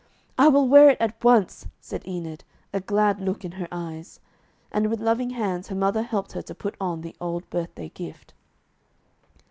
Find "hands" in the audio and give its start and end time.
5.29-5.67